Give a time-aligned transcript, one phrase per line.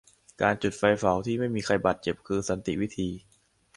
[0.41, 3.09] การจุดไฟเผาที่ไม่มีใครบาดเจ็บ คือสันติวิธี